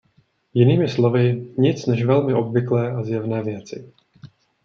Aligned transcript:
Jinými 0.53 0.89
slovy, 0.89 1.53
nic 1.57 1.85
než 1.85 2.03
velmi 2.05 2.33
obvyklé 2.33 2.91
a 2.91 3.03
zjevné 3.03 3.43
věci. 3.43 3.91